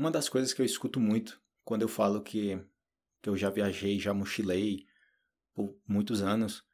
[0.00, 2.58] Uma das coisas que eu escuto muito quando eu falo que,
[3.20, 4.86] que eu já viajei, já mochilei
[5.52, 6.64] por muitos anos,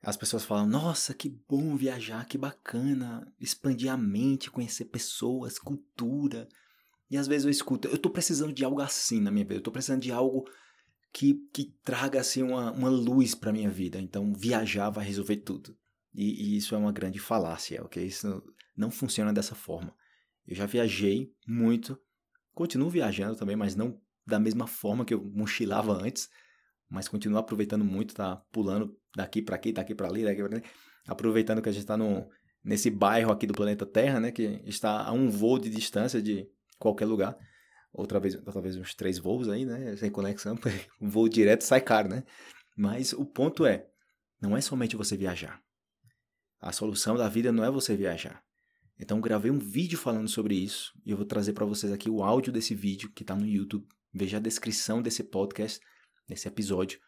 [0.00, 6.48] as pessoas falam: Nossa, que bom viajar, que bacana, expandir a mente, conhecer pessoas, cultura.
[7.10, 9.62] E às vezes eu escuto: Eu tô precisando de algo assim na minha vida, eu
[9.64, 10.48] tô precisando de algo
[11.12, 13.98] que, que traga assim uma, uma luz para minha vida.
[13.98, 15.76] Então viajar vai resolver tudo.
[16.14, 18.06] E, e, isso é uma grande falácia, ok?
[18.06, 18.40] Isso
[18.76, 19.92] não funciona dessa forma.
[20.46, 22.00] Eu já viajei muito,
[22.56, 26.28] continuo viajando também, mas não da mesma forma que eu mochilava antes,
[26.88, 30.62] mas continuo aproveitando muito, tá pulando daqui para aqui, daqui para ali, daqui ali,
[31.06, 31.96] aproveitando que a gente está
[32.64, 36.48] nesse bairro aqui do planeta Terra, né, que está a um voo de distância de
[36.78, 37.36] qualquer lugar.
[37.92, 40.58] Outra vez, talvez uns três voos aí, né, sem conexão,
[41.00, 42.24] um voo direto sai caro, né?
[42.74, 43.86] Mas o ponto é,
[44.40, 45.62] não é somente você viajar.
[46.58, 48.42] A solução da vida não é você viajar.
[48.98, 52.22] Então gravei um vídeo falando sobre isso e eu vou trazer para vocês aqui o
[52.22, 53.86] áudio desse vídeo que está no YouTube.
[54.12, 55.80] Veja a descrição desse podcast,
[56.26, 56.98] desse episódio,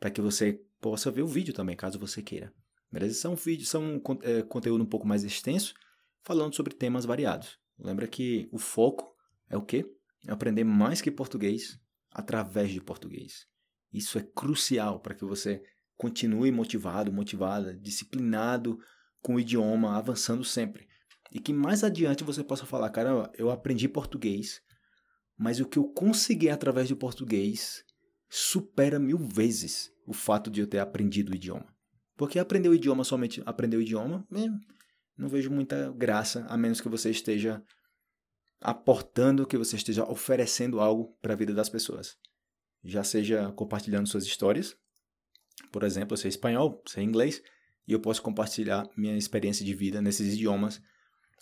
[0.00, 2.52] para que você possa ver o vídeo também, caso você queira.
[2.90, 3.14] Beleza?
[3.14, 5.74] São vídeos, são é, conteúdo um pouco mais extenso,
[6.22, 7.58] falando sobre temas variados.
[7.78, 9.14] Lembra que o foco
[9.50, 9.84] é o quê?
[10.26, 11.78] É aprender mais que português
[12.10, 13.46] através de português.
[13.92, 15.62] Isso é crucial para que você
[15.96, 18.78] continue motivado, motivada, disciplinado
[19.20, 20.88] com o idioma, avançando sempre.
[21.36, 24.62] E que mais adiante você possa falar, cara, eu aprendi português,
[25.36, 27.84] mas o que eu consegui através do português
[28.26, 31.76] supera mil vezes o fato de eu ter aprendido o idioma.
[32.16, 34.26] Porque aprender o idioma somente aprender o idioma,
[35.14, 37.62] não vejo muita graça, a menos que você esteja
[38.58, 42.16] aportando, que você esteja oferecendo algo para a vida das pessoas.
[42.82, 44.74] Já seja compartilhando suas histórias,
[45.70, 47.42] por exemplo, eu sei espanhol, sei inglês,
[47.86, 50.80] e eu posso compartilhar minha experiência de vida nesses idiomas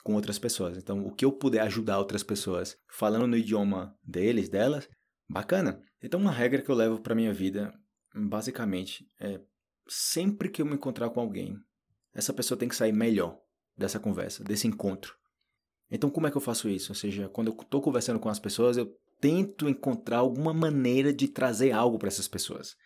[0.05, 0.77] com outras pessoas.
[0.77, 4.89] Então, o que eu puder ajudar outras pessoas falando no idioma deles, delas,
[5.29, 5.83] bacana.
[6.03, 7.73] Então, uma regra que eu levo para minha vida,
[8.15, 9.41] basicamente, é
[9.89, 11.57] sempre que eu me encontrar com alguém,
[12.13, 13.41] essa pessoa tem que sair melhor
[13.77, 15.17] dessa conversa, desse encontro.
[15.91, 16.93] Então, como é que eu faço isso?
[16.93, 21.29] Ou seja, quando eu estou conversando com as pessoas, eu tento encontrar alguma maneira de
[21.29, 22.77] trazer algo para essas pessoas.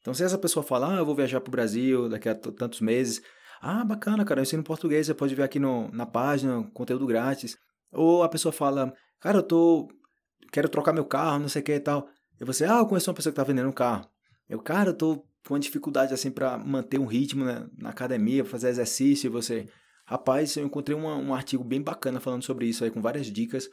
[0.00, 2.80] Então, se essa pessoa fala, ah, eu vou viajar para o Brasil daqui a tantos
[2.80, 3.22] meses,
[3.60, 7.56] ah, bacana, cara, eu ensino português, você pode ver aqui no, na página, conteúdo grátis.
[7.92, 9.88] Ou a pessoa fala, cara, eu tô.
[10.52, 12.08] quero trocar meu carro, não sei o que e tal.
[12.40, 14.08] E você, ah, eu conheço uma pessoa que tá vendendo um carro.
[14.48, 18.44] Eu, cara, eu tô com uma dificuldade assim para manter um ritmo né, na academia,
[18.44, 19.26] fazer exercício.
[19.26, 19.68] E você,
[20.06, 23.68] rapaz, eu encontrei uma, um artigo bem bacana falando sobre isso aí, com várias dicas.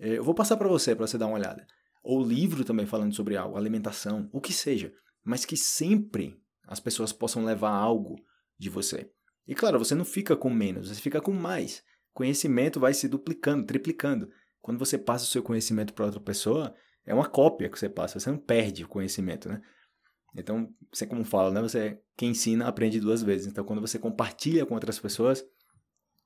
[0.00, 1.66] É, eu vou passar para você, para você dar uma olhada.
[2.02, 4.92] Ou livro também falando sobre algo, alimentação, o que seja.
[5.24, 8.16] Mas que sempre as pessoas possam levar algo
[8.58, 9.10] de você.
[9.46, 11.82] E claro, você não fica com menos, você fica com mais.
[12.12, 14.28] Conhecimento vai se duplicando, triplicando.
[14.60, 16.74] Quando você passa o seu conhecimento para outra pessoa,
[17.04, 19.60] é uma cópia que você passa, você não perde o conhecimento, né?
[20.34, 21.62] Então, você como fala, né?
[21.62, 23.46] Você quem ensina aprende duas vezes.
[23.46, 25.44] Então, quando você compartilha com outras pessoas,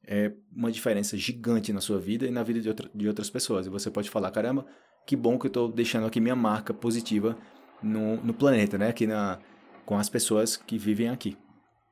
[0.07, 3.67] é uma diferença gigante na sua vida e na vida de, outra, de outras pessoas.
[3.67, 4.67] E você pode falar, caramba,
[5.07, 7.37] que bom que eu estou deixando aqui minha marca positiva
[7.83, 8.89] no, no planeta, né?
[8.89, 9.39] Aqui na,
[9.85, 11.37] com as pessoas que vivem aqui.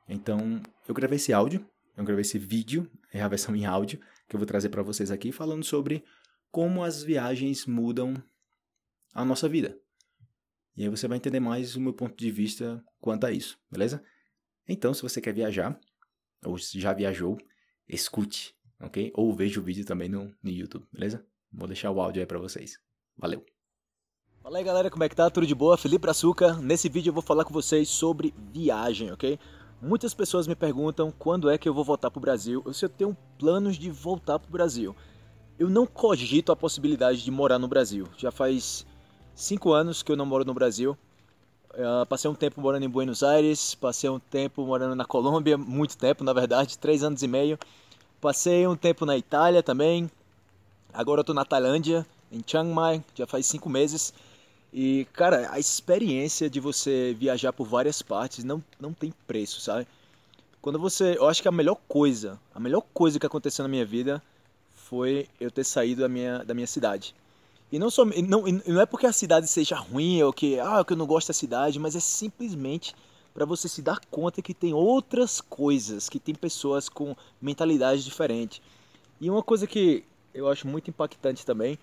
[0.09, 1.63] Então, eu gravei esse áudio,
[1.95, 5.11] eu gravei esse vídeo, é a versão em áudio, que eu vou trazer para vocês
[5.11, 6.03] aqui, falando sobre
[6.51, 8.15] como as viagens mudam
[9.13, 9.77] a nossa vida.
[10.75, 14.03] E aí você vai entender mais o meu ponto de vista quanto a isso, beleza?
[14.67, 15.79] Então, se você quer viajar,
[16.43, 17.37] ou já viajou,
[17.87, 19.11] escute, ok?
[19.13, 21.23] Ou veja o vídeo também no, no YouTube, beleza?
[21.51, 22.79] Vou deixar o áudio aí para vocês.
[23.15, 23.45] Valeu!
[24.41, 25.29] Fala aí galera, como é que tá?
[25.29, 25.77] Tudo de boa?
[25.77, 26.61] Felipe Açúcar.
[26.61, 29.37] Nesse vídeo eu vou falar com vocês sobre viagem, ok?
[29.81, 32.83] Muitas pessoas me perguntam quando é que eu vou voltar para o Brasil, ou se
[32.83, 34.93] eu tenho planos de voltar para o Brasil.
[35.57, 38.05] Eu não cogito a possibilidade de morar no Brasil.
[38.17, 38.85] Já faz
[39.33, 40.97] cinco anos que eu não moro no Brasil.
[41.71, 45.97] Uh, passei um tempo morando em Buenos Aires, passei um tempo morando na Colômbia, muito
[45.97, 47.57] tempo na verdade, três anos e meio.
[48.19, 50.11] Passei um tempo na Itália também.
[50.93, 54.13] Agora eu estou na Tailândia, em Chiang Mai, já faz cinco meses.
[54.71, 59.87] E, cara, a experiência de você viajar por várias partes não, não tem preço, sabe?
[60.61, 61.17] Quando você.
[61.17, 64.21] Eu acho que a melhor coisa, a melhor coisa que aconteceu na minha vida
[64.75, 67.15] foi eu ter saído da minha, da minha cidade.
[67.71, 70.93] E não, só, não, não é porque a cidade seja ruim ou que, ah, que
[70.93, 72.95] eu não gosto da cidade, mas é simplesmente
[73.33, 78.61] para você se dar conta que tem outras coisas, que tem pessoas com mentalidade diferente.
[79.21, 81.77] E uma coisa que eu acho muito impactante também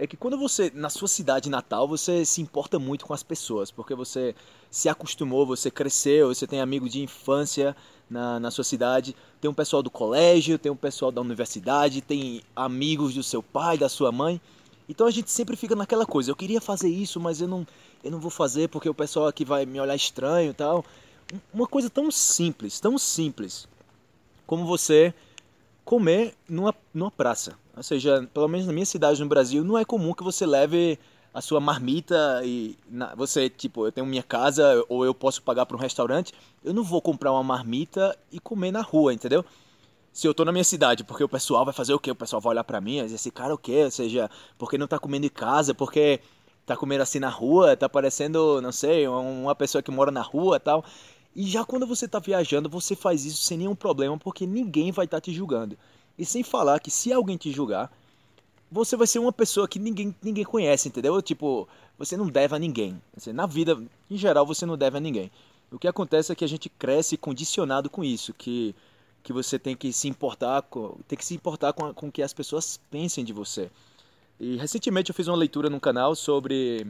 [0.00, 3.70] é que quando você, na sua cidade natal, você se importa muito com as pessoas,
[3.70, 4.34] porque você
[4.70, 7.76] se acostumou, você cresceu, você tem amigos de infância
[8.08, 12.40] na, na sua cidade, tem um pessoal do colégio, tem um pessoal da universidade, tem
[12.56, 14.40] amigos do seu pai, da sua mãe.
[14.88, 17.66] Então a gente sempre fica naquela coisa, eu queria fazer isso, mas eu não,
[18.02, 20.82] eu não vou fazer porque o pessoal aqui vai me olhar estranho e tal.
[21.52, 23.68] Uma coisa tão simples, tão simples,
[24.46, 25.12] como você
[25.90, 27.58] comer numa, numa praça.
[27.76, 30.96] Ou seja, pelo menos na minha cidade no Brasil, não é comum que você leve
[31.34, 35.66] a sua marmita e na, você, tipo, eu tenho minha casa ou eu posso pagar
[35.66, 36.32] para um restaurante,
[36.62, 39.44] eu não vou comprar uma marmita e comer na rua, entendeu?
[40.12, 42.12] Se eu tô na minha cidade, porque o pessoal vai fazer o quê?
[42.12, 43.82] O pessoal vai olhar para mim e dizer, esse cara o quê?
[43.86, 46.20] Ou seja, porque não tá comendo em casa, porque
[46.64, 50.60] tá comendo assim na rua, tá parecendo, não sei, uma pessoa que mora na rua
[50.60, 50.84] tal.
[51.34, 55.04] E já quando você tá viajando, você faz isso sem nenhum problema, porque ninguém vai
[55.04, 55.76] estar tá te julgando.
[56.18, 57.90] E sem falar que se alguém te julgar,
[58.70, 61.20] você vai ser uma pessoa que ninguém, ninguém conhece, entendeu?
[61.22, 61.68] Tipo,
[61.98, 63.00] você não deve a ninguém.
[63.32, 63.80] Na vida,
[64.10, 65.30] em geral, você não deve a ninguém.
[65.70, 68.74] O que acontece é que a gente cresce condicionado com isso, que,
[69.22, 72.22] que você tem que se importar com, tem que se importar com, com o que
[72.22, 73.70] as pessoas pensem de você.
[74.38, 76.86] E recentemente eu fiz uma leitura no canal sobre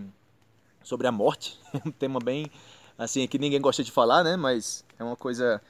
[0.83, 2.51] sobre a morte, um tema bem
[3.01, 4.37] assim que ninguém gosta de falar, né?
[4.37, 5.61] Mas é uma coisa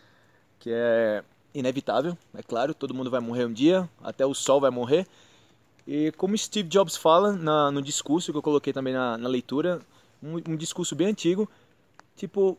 [0.59, 1.23] que é
[1.55, 5.07] inevitável, é claro, todo mundo vai morrer um dia, até o sol vai morrer.
[5.87, 9.81] E como Steve Jobs fala na, no discurso que eu coloquei também na, na leitura,
[10.21, 11.49] um, um, discurso bem antigo,
[12.17, 12.59] tipo,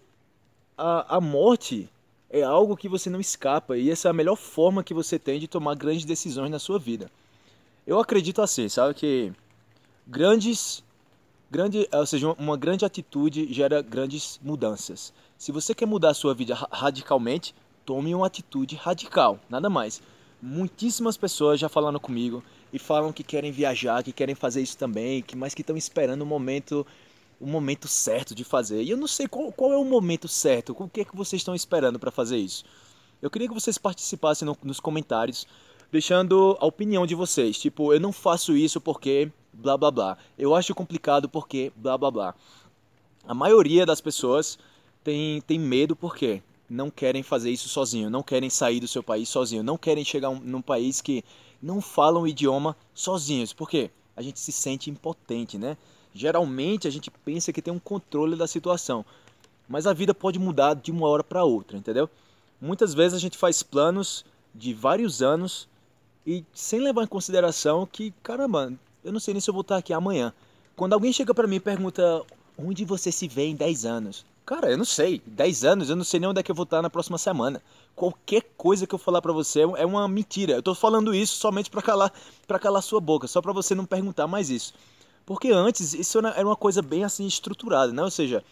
[0.78, 1.90] a, a morte
[2.30, 5.38] é algo que você não escapa e essa é a melhor forma que você tem
[5.38, 7.12] de tomar grandes decisões na sua vida.
[7.86, 9.34] Eu acredito assim, sabe, que
[10.08, 10.84] grandes,
[11.52, 15.14] grande, ou seja, uma grande atitude gera grandes mudanças.
[15.38, 17.54] Se você quer mudar a sua vida radicalmente,
[17.86, 20.02] tome uma atitude radical, nada mais.
[20.42, 25.22] Muitíssimas pessoas já falaram comigo e falam que querem viajar, que querem fazer isso também,
[25.22, 26.88] que mas que estão esperando o momento
[27.40, 28.84] o momento certo de fazer.
[28.84, 31.42] E eu não sei qual, qual é o momento certo, o que é que vocês
[31.42, 32.64] estão esperando para fazer isso.
[33.20, 35.48] Eu queria que vocês participassem no, nos comentários,
[35.92, 37.58] deixando a opinião de vocês.
[37.58, 40.18] Tipo, eu não faço isso porque blá blá blá.
[40.38, 42.36] Eu acho complicado porque blá blá blá.
[43.26, 44.58] A maioria das pessoas
[45.04, 49.28] tem, tem medo porque não querem fazer isso sozinho, não querem sair do seu país
[49.30, 51.24] sozinho, não querem chegar um, num país que
[51.62, 53.54] não falam o idioma sozinhos.
[53.54, 53.92] Por quê?
[54.16, 55.78] A gente se sente impotente, né?
[56.14, 59.06] Geralmente a gente pensa que tem um controle da situação,
[59.68, 62.10] mas a vida pode mudar de uma hora para outra, entendeu?
[62.60, 65.68] Muitas vezes a gente faz planos de vários anos
[66.26, 69.78] e sem levar em consideração que, caramba, eu não sei nem se eu vou estar
[69.78, 70.34] aqui amanhã.
[70.76, 72.24] Quando alguém chega para mim e pergunta
[72.58, 75.22] onde você se vê em 10 anos, Cara, eu não sei.
[75.26, 77.62] 10 anos, eu não sei nem onde é que eu vou estar na próxima semana.
[77.96, 80.54] Qualquer coisa que eu falar para você é uma mentira.
[80.54, 82.12] Eu tô falando isso somente para calar,
[82.48, 84.74] para calar sua boca, só para você não perguntar mais isso.
[85.26, 88.04] Porque antes isso era uma coisa bem assim estruturada, né?
[88.04, 88.44] Ou seja,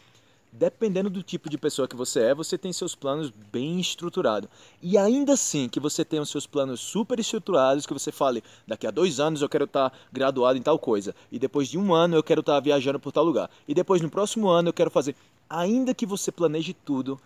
[0.52, 4.50] dependendo do tipo de pessoa que você é, você tem seus planos bem estruturados.
[4.82, 8.88] E ainda assim que você tenha os seus planos super estruturados, que você fale, daqui
[8.88, 12.16] a dois anos eu quero estar graduado em tal coisa, e depois de um ano
[12.16, 15.16] eu quero estar viajando por tal lugar, e depois no próximo ano eu quero fazer
[15.50, 17.20] ainda que você planeje tudo,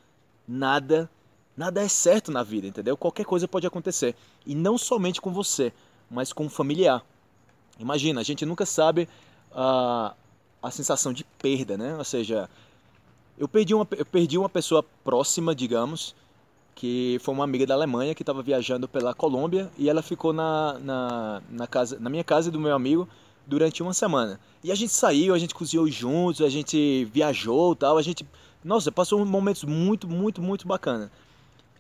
[0.48, 1.10] nada,
[1.56, 2.96] nada é certo na vida, entendeu?
[2.96, 4.16] Qualquer coisa pode acontecer.
[4.46, 5.74] E não somente com você,
[6.10, 7.04] mas com um familiar.
[7.80, 9.10] Imagina, a gente nunca sabe
[9.52, 10.14] a,
[10.62, 11.98] a sensação de perda, né?
[11.98, 12.50] Ou seja,
[13.38, 16.16] eu perdi, uma, eu perdi uma pessoa próxima, digamos,
[16.76, 20.78] que foi uma amiga da Alemanha que estava viajando pela Colômbia e ela ficou na,
[20.80, 23.08] na, na, casa, na minha casa do meu amigo
[23.46, 24.40] durante uma semana.
[24.64, 28.26] E a gente saiu, a gente cozinhou juntos, a gente viajou tal, a gente.
[28.64, 31.12] Nossa, passou momentos muito, muito, muito bacana.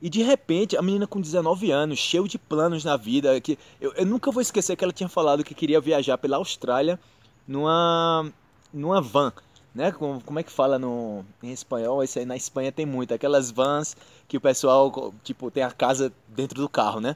[0.01, 3.93] E de repente, a menina com 19 anos, cheio de planos na vida, que eu,
[3.93, 6.99] eu nunca vou esquecer que ela tinha falado que queria viajar pela Austrália
[7.47, 8.29] numa
[8.73, 9.31] numa van,
[9.73, 9.91] né?
[9.91, 12.03] Como, como é que fala no em espanhol?
[12.03, 13.95] Esse aí na Espanha tem muito, aquelas vans
[14.27, 17.15] que o pessoal tipo tem a casa dentro do carro, né?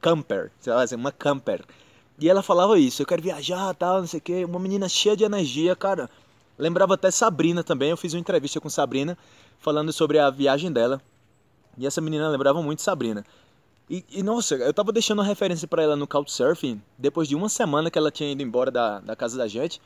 [0.00, 1.64] Camper, sei lá, assim, uma camper.
[2.18, 4.44] E ela falava isso, eu quero viajar, tal, não sei o quê.
[4.44, 6.10] Uma menina cheia de energia, cara.
[6.58, 9.16] Lembrava até Sabrina também, eu fiz uma entrevista com Sabrina
[9.60, 11.00] falando sobre a viagem dela.
[11.76, 13.24] E essa menina lembrava muito Sabrina.
[13.88, 17.48] E, e nossa, eu tava deixando uma referência para ela no Couchsurfing, depois de uma
[17.48, 19.80] semana que ela tinha ido embora da, da casa da gente.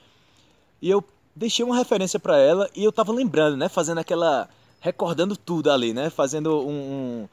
[0.80, 3.68] E eu deixei uma referência para ela e eu tava lembrando, né?
[3.68, 4.48] Fazendo aquela.
[4.80, 6.10] recordando tudo ali, né?
[6.10, 7.28] Fazendo um, um,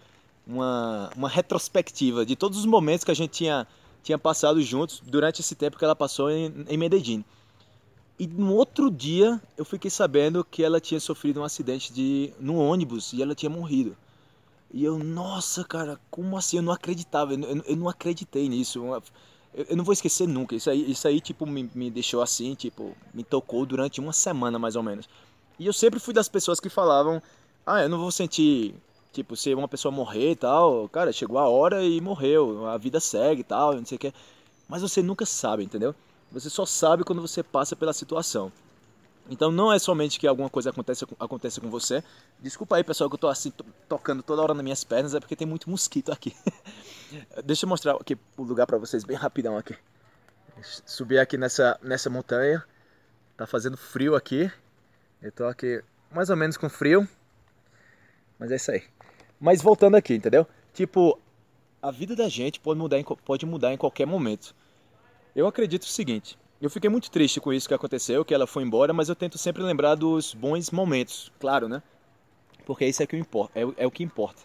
[0.55, 3.67] uma, uma retrospectiva de todos os momentos que a gente tinha
[4.01, 7.23] tinha passado juntos durante esse tempo que ela passou em, em Medellín.
[8.17, 12.57] E no outro dia eu fiquei sabendo que ela tinha sofrido um acidente de no
[12.57, 13.95] ônibus e ela tinha morrido.
[14.71, 16.57] E eu, nossa, cara, como assim?
[16.57, 18.83] Eu não acreditava, eu, eu, eu não acreditei nisso.
[19.53, 20.55] Eu, eu, não vou esquecer nunca.
[20.55, 24.59] Isso aí, isso aí tipo, me, me deixou assim, tipo, me tocou durante uma semana
[24.59, 25.07] mais ou menos.
[25.57, 27.21] E eu sempre fui das pessoas que falavam:
[27.65, 28.75] ah, eu não vou sentir
[29.11, 32.99] Tipo, se uma pessoa morrer e tal, cara, chegou a hora e morreu, a vida
[32.99, 34.13] segue e tal, não sei o que.
[34.67, 35.95] Mas você nunca sabe, entendeu?
[36.31, 38.51] Você só sabe quando você passa pela situação.
[39.29, 42.03] Então não é somente que alguma coisa aconteça, aconteça com você.
[42.39, 43.53] Desculpa aí, pessoal, que eu tô assim
[43.87, 46.35] tocando toda hora nas minhas pernas, é porque tem muito mosquito aqui.
[47.45, 49.75] Deixa eu mostrar aqui o lugar para vocês bem rapidão aqui.
[50.61, 52.63] Subir aqui nessa, nessa montanha.
[53.37, 54.51] Tá fazendo frio aqui.
[55.21, 57.07] Eu tô aqui mais ou menos com frio.
[58.39, 58.83] Mas é isso aí.
[59.39, 60.47] Mas voltando aqui, entendeu?
[60.73, 61.19] Tipo,
[61.81, 64.55] a vida da gente pode mudar em, pode mudar em qualquer momento.
[65.35, 68.63] Eu acredito o seguinte, eu fiquei muito triste com isso que aconteceu, que ela foi
[68.63, 71.81] embora, mas eu tento sempre lembrar dos bons momentos, claro, né?
[72.65, 74.41] Porque isso é, que importa, é, é o que importa.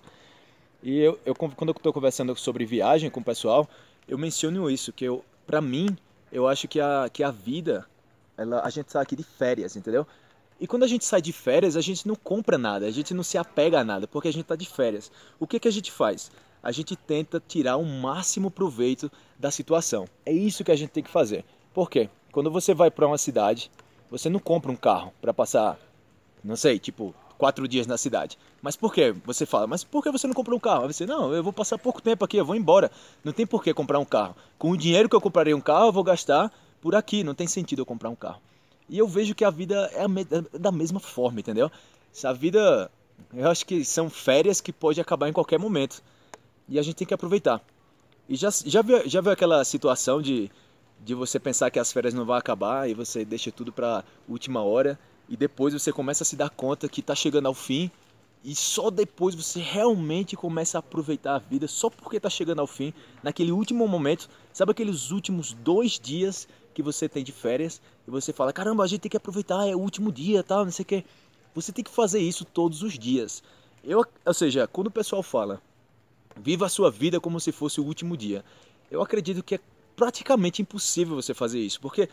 [0.83, 3.69] E eu, eu quando eu estou conversando sobre viagem com o pessoal,
[4.07, 5.97] eu menciono isso, que eu, pra mim,
[6.31, 7.87] eu acho que a, que a vida,
[8.37, 10.07] ela, a gente está aqui de férias, entendeu?
[10.61, 13.23] E quando a gente sai de férias, a gente não compra nada, a gente não
[13.23, 15.11] se apega a nada, porque a gente está de férias.
[15.39, 16.31] O que, que a gente faz?
[16.63, 20.07] A gente tenta tirar o máximo proveito da situação.
[20.25, 21.45] É isso que a gente tem que fazer.
[21.75, 22.09] Por quê?
[22.31, 23.71] Quando você vai para uma cidade,
[24.11, 25.77] você não compra um carro para passar,
[26.43, 28.39] não sei, tipo, quatro dias na cidade.
[28.63, 29.15] Mas por quê?
[29.27, 30.87] Você fala, mas por que você não comprou um carro?
[30.87, 32.91] Você, não, eu vou passar pouco tempo aqui, eu vou embora.
[33.25, 34.37] Não tem por que comprar um carro.
[34.57, 37.25] Com o dinheiro que eu compraria um carro, eu vou gastar por aqui.
[37.25, 38.41] Não tem sentido eu comprar um carro.
[38.89, 41.71] E eu vejo que a vida é, é da mesma forma, entendeu?
[42.23, 42.91] A vida,
[43.33, 46.03] eu acho que são férias que pode acabar em qualquer momento.
[46.69, 47.61] E a gente tem que aproveitar.
[48.29, 50.51] E já, já, viu, já viu aquela situação de,
[51.05, 54.63] de você pensar que as férias não vão acabar e você deixa tudo para última
[54.63, 57.91] hora e depois você começa a se dar conta que está chegando ao fim
[58.43, 62.67] e só depois você realmente começa a aproveitar a vida só porque está chegando ao
[62.67, 62.93] fim,
[63.23, 68.33] naquele último momento, sabe aqueles últimos dois dias que você tem de férias e você
[68.33, 70.87] fala, caramba, a gente tem que aproveitar, é o último dia, tal, não sei o
[70.87, 71.05] que.
[71.55, 73.43] Você tem que fazer isso todos os dias.
[73.83, 75.63] Eu, ou seja, quando o pessoal fala,
[76.37, 78.45] viva a sua vida como se fosse o último dia,
[78.91, 79.61] eu acredito que é
[79.97, 82.09] praticamente impossível você fazer isso, porque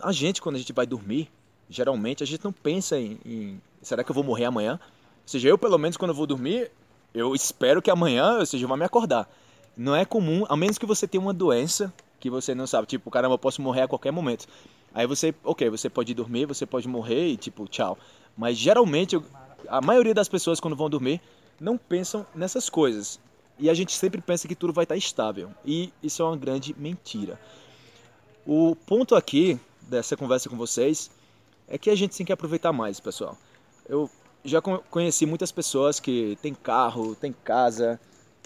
[0.00, 1.30] a gente, quando a gente vai dormir,
[1.68, 4.78] geralmente a gente não pensa em, em será que eu vou morrer amanhã?
[4.82, 6.70] Ou seja, eu pelo menos quando eu vou dormir,
[7.14, 9.28] eu espero que amanhã, ou seja, vá me acordar.
[9.76, 12.86] Não é comum, a menos que você tenha uma doença que você não sabe.
[12.86, 14.46] Tipo, caramba, eu posso morrer a qualquer momento.
[14.94, 17.98] Aí você, ok, você pode dormir, você pode morrer e tipo, tchau.
[18.36, 19.20] Mas geralmente,
[19.68, 21.20] a maioria das pessoas quando vão dormir
[21.60, 23.18] não pensam nessas coisas.
[23.58, 25.50] E a gente sempre pensa que tudo vai estar estável.
[25.64, 27.38] E isso é uma grande mentira.
[28.46, 31.10] O ponto aqui dessa conversa com vocês
[31.68, 33.36] é que a gente tem que aproveitar mais, pessoal.
[33.88, 34.10] Eu
[34.44, 38.00] já conheci muitas pessoas que têm carro, têm casa.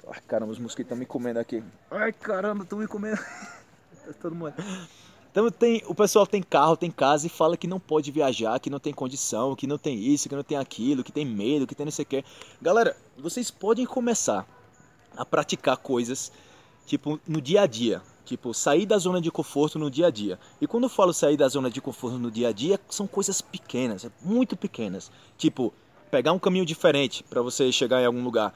[0.09, 1.63] Ai, caramba, os mosquitos estão me comendo aqui.
[1.91, 3.19] Ai, caramba, estão me comendo.
[4.21, 4.55] todo mundo.
[5.31, 8.71] Então tem, o pessoal tem carro, tem casa e fala que não pode viajar, que
[8.71, 11.75] não tem condição, que não tem isso, que não tem aquilo, que tem medo, que
[11.75, 12.25] tem não sei o que.
[12.61, 14.47] Galera, vocês podem começar
[15.17, 16.33] a praticar coisas
[16.87, 20.39] tipo no dia a dia, tipo sair da zona de conforto no dia a dia.
[20.61, 23.41] E quando eu falo sair da zona de conforto no dia a dia, são coisas
[23.41, 25.11] pequenas, muito pequenas.
[25.37, 25.73] Tipo
[26.11, 28.55] pegar um caminho diferente para você chegar em algum lugar,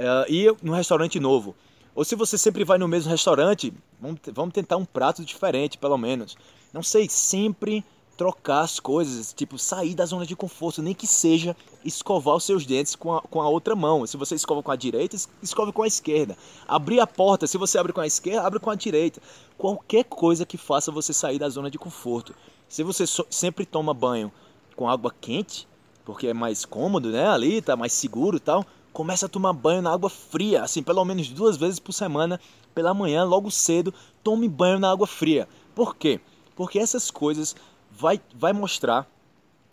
[0.00, 1.54] uh, ir num restaurante novo
[1.96, 5.96] ou se você sempre vai no mesmo restaurante, vamos, vamos tentar um prato diferente, pelo
[5.96, 6.36] menos.
[6.70, 7.82] Não sei, sempre
[8.16, 11.54] trocar as coisas, tipo sair da zona de conforto, nem que seja
[11.84, 14.06] escovar os seus dentes com a, com a outra mão.
[14.06, 16.36] Se você escova com a direita, escove com a esquerda.
[16.66, 19.20] Abrir a porta, se você abre com a esquerda, abre com a direita.
[19.58, 22.34] Qualquer coisa que faça você sair da zona de conforto.
[22.68, 24.32] Se você so, sempre toma banho
[24.74, 25.68] com água quente,
[26.04, 27.28] porque é mais cômodo, né?
[27.28, 28.64] Ali tá mais seguro e tal
[28.96, 32.40] começa a tomar banho na água fria, assim, pelo menos duas vezes por semana,
[32.74, 33.92] pela manhã, logo cedo,
[34.24, 35.46] tome banho na água fria.
[35.74, 36.18] Por quê?
[36.56, 37.54] Porque essas coisas
[37.90, 39.06] vai, vai mostrar.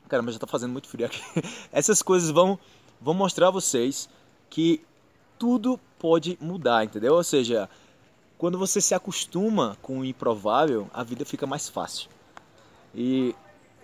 [0.07, 1.21] Caramba, já tá fazendo muito frio aqui.
[1.71, 2.57] Essas coisas vão,
[3.01, 4.09] vão mostrar a vocês
[4.49, 4.81] que
[5.39, 7.15] tudo pode mudar, entendeu?
[7.15, 7.69] Ou seja,
[8.37, 12.09] quando você se acostuma com o improvável, a vida fica mais fácil.
[12.93, 13.33] E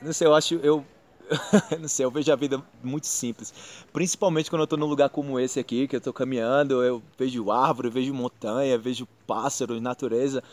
[0.02, 0.86] não sei, eu acho, eu
[1.80, 3.54] não sei, eu vejo a vida muito simples.
[3.94, 7.52] Principalmente quando eu estou num lugar como esse aqui, que eu estou caminhando, eu vejo
[7.52, 10.44] árvore, vejo montanha, vejo pássaros, natureza.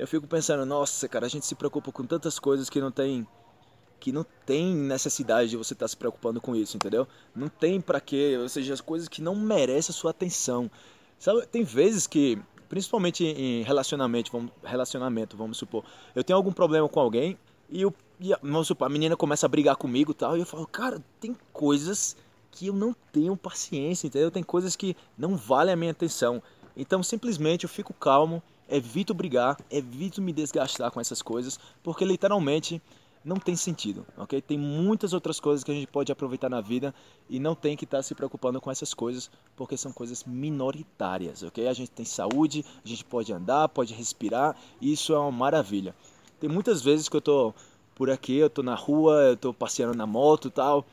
[0.00, 3.26] Eu fico pensando, nossa, cara, a gente se preocupa com tantas coisas que não tem
[4.00, 7.06] que não tem necessidade de você estar tá se preocupando com isso, entendeu?
[7.36, 10.70] Não tem para quê, ou seja, as coisas que não merecem a sua atenção.
[11.18, 16.88] Sabe, tem vezes que, principalmente em relacionamento, vamos, relacionamento, vamos supor, eu tenho algum problema
[16.88, 17.36] com alguém
[17.68, 20.66] e o e vamos supor, a menina começa a brigar comigo tal, e eu falo,
[20.66, 22.16] cara, tem coisas
[22.50, 24.30] que eu não tenho paciência, entendeu?
[24.30, 26.42] Tem coisas que não valem a minha atenção.
[26.76, 32.80] Então, simplesmente eu fico calmo, evito brigar, evito me desgastar com essas coisas, porque literalmente
[33.24, 34.40] não tem sentido, ok?
[34.40, 36.94] Tem muitas outras coisas que a gente pode aproveitar na vida
[37.28, 41.68] e não tem que estar se preocupando com essas coisas, porque são coisas minoritárias, ok?
[41.68, 45.94] A gente tem saúde, a gente pode andar, pode respirar, e isso é uma maravilha.
[46.38, 47.54] Tem muitas vezes que eu tô
[47.94, 50.86] por aqui, eu tô na rua, eu tô passeando na moto e tal,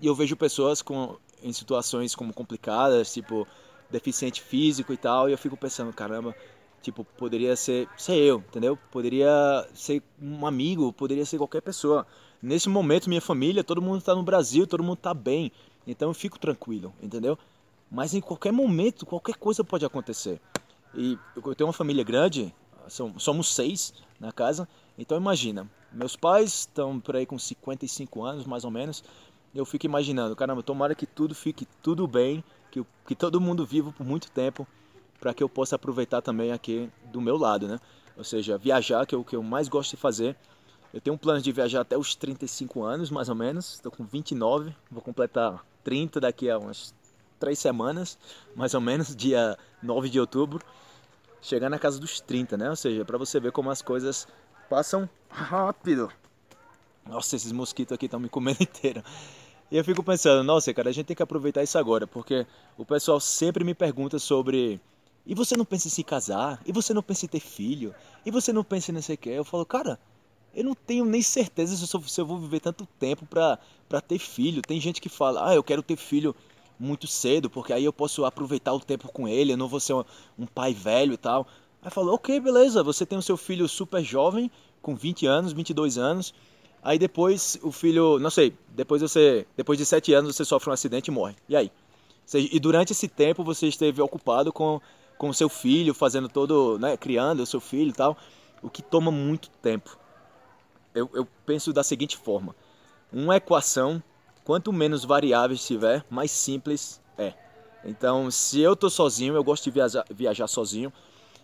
[0.00, 3.46] e eu vejo pessoas com, em situações como complicadas, tipo
[3.90, 6.34] deficiente físico e tal, e eu fico pensando, caramba,
[6.84, 8.78] tipo, poderia ser, ser eu, entendeu?
[8.92, 12.06] Poderia ser um amigo, poderia ser qualquer pessoa.
[12.42, 15.50] Nesse momento, minha família, todo mundo está no Brasil, todo mundo está bem,
[15.86, 17.38] então eu fico tranquilo, entendeu?
[17.90, 20.38] Mas em qualquer momento, qualquer coisa pode acontecer.
[20.94, 22.54] E eu tenho uma família grande,
[23.16, 28.64] somos seis na casa, então imagina, meus pais estão por aí com 55 anos, mais
[28.64, 29.02] ou menos,
[29.54, 33.90] eu fico imaginando, caramba, tomara que tudo fique tudo bem, que, que todo mundo viva
[33.90, 34.66] por muito tempo,
[35.20, 37.80] para que eu possa aproveitar também aqui do meu lado, né?
[38.16, 40.36] Ou seja, viajar, que é o que eu mais gosto de fazer.
[40.92, 43.74] Eu tenho um plano de viajar até os 35 anos, mais ou menos.
[43.74, 46.94] Estou com 29, vou completar 30 daqui a umas
[47.38, 48.18] três semanas,
[48.54, 50.64] mais ou menos, dia 9 de outubro.
[51.42, 52.70] Chegar na casa dos 30, né?
[52.70, 54.26] Ou seja, para você ver como as coisas
[54.70, 56.10] passam rápido.
[57.06, 59.02] Nossa, esses mosquitos aqui estão me comendo inteiro.
[59.70, 62.46] E eu fico pensando, nossa, cara, a gente tem que aproveitar isso agora, porque
[62.78, 64.80] o pessoal sempre me pergunta sobre.
[65.26, 66.60] E você não pensa em se casar?
[66.66, 67.94] E você não pensa em ter filho?
[68.24, 69.30] E você não pensa em não sei o que?
[69.30, 69.98] Eu falo, cara,
[70.54, 74.62] eu não tenho nem certeza se eu, vou viver tanto tempo pra, pra ter filho.
[74.62, 76.34] Tem gente que fala, ah, eu quero ter filho
[76.78, 79.94] muito cedo, porque aí eu posso aproveitar o tempo com ele, eu não vou ser
[79.94, 80.04] um,
[80.38, 81.46] um pai velho e tal.
[81.82, 84.50] Aí falou, ok, beleza, você tem o seu filho super jovem,
[84.82, 86.34] com 20 anos, 22 anos,
[86.84, 90.72] Aí depois o filho, não sei, depois você, depois de sete anos você sofre um
[90.74, 91.34] acidente e morre.
[91.48, 91.72] E aí?
[92.34, 94.78] E durante esse tempo você esteve ocupado com
[95.18, 98.16] com seu filho, fazendo todo, né, criando o seu filho e tal,
[98.62, 99.96] o que toma muito tempo.
[100.94, 102.54] Eu, eu penso da seguinte forma:
[103.12, 104.02] uma equação,
[104.44, 107.34] quanto menos variáveis tiver, mais simples é.
[107.84, 110.92] Então, se eu estou sozinho, eu gosto de viajar, viajar sozinho.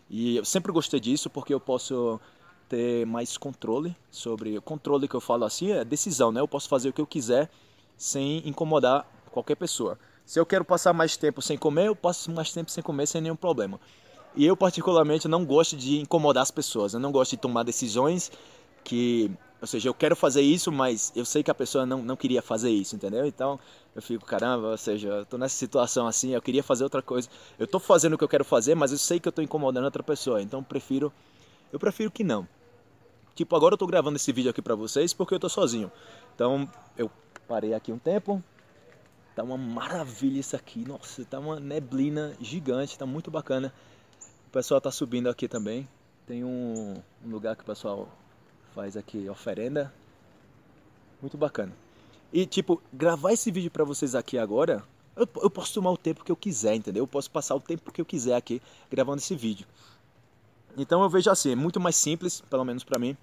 [0.09, 2.19] E eu sempre gostei disso porque eu posso
[2.69, 4.57] ter mais controle sobre.
[4.57, 6.41] O controle que eu falo assim é decisão, né?
[6.41, 7.51] Eu posso fazer o que eu quiser
[7.97, 9.99] sem incomodar qualquer pessoa.
[10.31, 13.21] Se eu quero passar mais tempo sem comer, eu passo mais tempo sem comer sem
[13.21, 13.81] nenhum problema.
[14.37, 16.95] E eu, particularmente, não gosto de incomodar as pessoas.
[16.95, 18.31] Eu não gosto de tomar decisões
[18.85, 19.29] que.
[19.61, 22.41] Ou seja, eu quero fazer isso, mas eu sei que a pessoa não, não queria
[22.41, 23.27] fazer isso, entendeu?
[23.27, 23.59] Então
[23.93, 27.29] eu fico, caramba, ou seja, eu tô nessa situação assim, eu queria fazer outra coisa.
[27.59, 29.85] Eu tô fazendo o que eu quero fazer, mas eu sei que eu tô incomodando
[29.85, 30.41] outra pessoa.
[30.41, 31.13] Então eu prefiro.
[31.73, 32.47] Eu prefiro que não.
[33.35, 35.91] Tipo, agora eu tô gravando esse vídeo aqui pra vocês porque eu tô sozinho.
[36.37, 37.11] Então, eu
[37.49, 38.41] parei aqui um tempo.
[39.35, 40.87] Tá uma maravilha isso aqui.
[40.87, 43.73] Nossa, tá uma neblina gigante, tá muito bacana.
[44.49, 45.89] O pessoal tá subindo aqui também.
[46.27, 48.09] Tem um, um lugar que o pessoal
[48.75, 49.93] faz aqui oferenda.
[51.21, 51.73] Muito bacana.
[52.33, 54.85] E, tipo, gravar esse vídeo pra vocês aqui agora,
[55.17, 57.03] eu, eu posso tomar o tempo que eu quiser, entendeu?
[57.03, 59.67] Eu posso passar o tempo que eu quiser aqui gravando esse vídeo.
[60.77, 63.17] Então eu vejo assim, é muito mais simples, pelo menos para mim,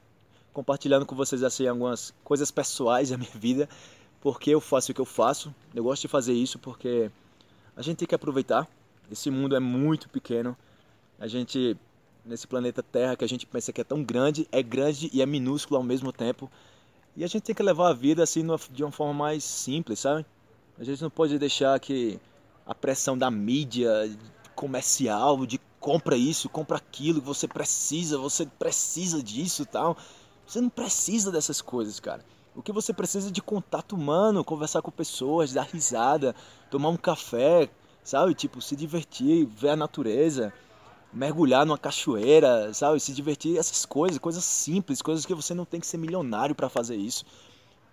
[0.54, 3.70] compartilhando com vocês assim algumas coisas pessoais da minha vida,
[4.22, 5.54] porque eu faço o que eu faço.
[5.74, 7.12] Eu gosto de fazer isso porque
[7.76, 8.68] a gente tem que aproveitar.
[9.12, 10.56] Esse mundo é muito pequeno.
[11.20, 11.78] A gente
[12.26, 15.26] nesse planeta Terra que a gente pensa que é tão grande, é grande e é
[15.26, 16.52] minúsculo ao mesmo tempo.
[17.16, 20.26] E a gente tem que levar a vida assim de uma forma mais simples, sabe?
[20.78, 22.20] A gente não pode deixar que
[22.66, 23.90] a pressão da mídia
[24.54, 29.98] comercial, de compra isso, compra aquilo, você precisa, você precisa disso tal.
[30.46, 32.24] Você não precisa dessas coisas, cara.
[32.58, 36.36] O que você precisa é de contato humano, conversar com pessoas, dar risada,
[36.72, 37.70] tomar um café,
[38.04, 38.34] sabe?
[38.34, 40.52] Tipo, se divertir, ver a natureza,
[41.13, 43.00] mergulhar numa cachoeira, sabe?
[43.00, 46.67] Se divertir, essas coisas, coisas simples, coisas que você não tem que ser milionário para
[46.67, 47.24] fazer isso.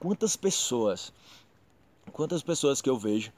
[0.01, 1.13] Quantas pessoas,
[2.11, 3.31] quantas pessoas que eu vejo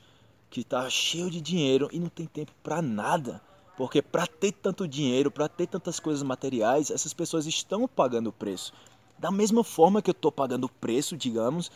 [0.49, 3.43] que tá cheio de dinheiro e não tem tempo para nada
[3.77, 8.33] porque para ter tanto dinheiro, para ter tantas coisas materiais, essas pessoas estão pagando o
[8.33, 8.73] preço.
[9.19, 11.71] Da mesma forma que eu estou pagando o preço, digamos,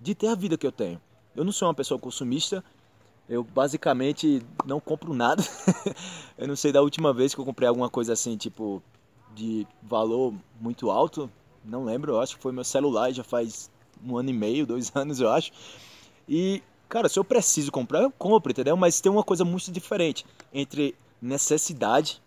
[0.00, 1.00] de ter a vida que eu tenho.
[1.34, 2.62] Eu não sou uma pessoa consumista,
[3.28, 5.42] eu basicamente não compro nada.
[6.36, 8.82] eu não sei da última vez que eu comprei alguma coisa assim, tipo,
[9.34, 11.30] de valor muito alto.
[11.64, 13.70] Não lembro, eu acho que foi meu celular, já faz
[14.04, 15.52] um ano e meio, dois anos, eu acho.
[16.28, 18.76] E, cara, se eu preciso comprar, eu compro, entendeu?
[18.76, 22.20] Mas tem uma coisa muito diferente entre necessidade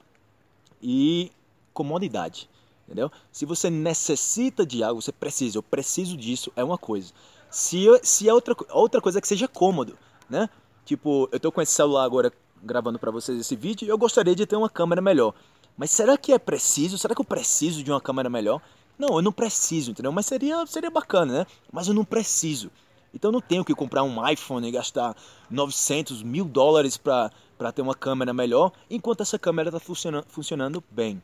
[0.81, 1.31] e
[1.73, 2.49] comodidade.
[2.85, 3.11] Entendeu?
[3.31, 7.11] Se você necessita de algo, você precisa, eu preciso disso, é uma coisa.
[7.49, 9.97] Se, se é outra, outra coisa é que seja cômodo,
[10.29, 10.49] né?
[10.85, 14.35] Tipo, eu tô com esse celular agora gravando para vocês esse vídeo e eu gostaria
[14.35, 15.33] de ter uma câmera melhor.
[15.75, 16.97] Mas será que é preciso?
[16.97, 18.61] Será que eu preciso de uma câmera melhor?
[18.97, 20.11] Não, eu não preciso, entendeu?
[20.11, 21.47] Mas seria, seria bacana, né?
[21.71, 22.71] Mas eu não preciso.
[23.13, 25.15] Então eu não tenho que comprar um iPhone e gastar
[25.49, 27.31] 900 mil dólares para
[27.73, 31.21] ter uma câmera melhor, enquanto essa câmera está funcionando, funcionando bem.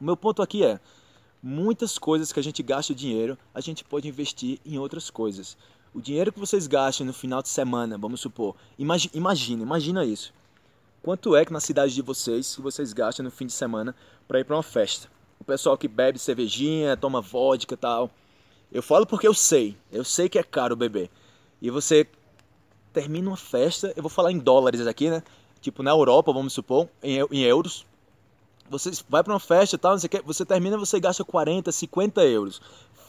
[0.00, 0.78] O meu ponto aqui é,
[1.42, 5.56] muitas coisas que a gente gasta dinheiro, a gente pode investir em outras coisas.
[5.92, 10.32] O dinheiro que vocês gastam no final de semana, vamos supor, imagina, imagina, isso.
[11.02, 13.94] Quanto é que na cidade de vocês vocês gastam no fim de semana
[14.26, 15.08] para ir para uma festa?
[15.40, 18.10] O pessoal que bebe cervejinha, toma vodka tal.
[18.70, 21.10] Eu falo porque eu sei, eu sei que é caro beber.
[21.60, 22.06] E você
[22.92, 25.22] termina uma festa, eu vou falar em dólares aqui, né?
[25.60, 27.86] Tipo na Europa, vamos supor, em, em euros.
[28.68, 31.24] Você vai para uma festa e tal, não sei o que, você termina, você gasta
[31.24, 32.60] 40, 50 euros.